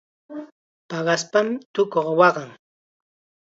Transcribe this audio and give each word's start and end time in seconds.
Paqaspam 0.89 1.47
tukuqa 1.73 2.11
waqan. 2.19 2.49